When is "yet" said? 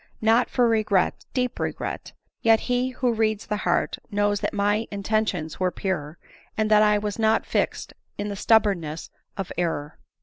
2.41-2.61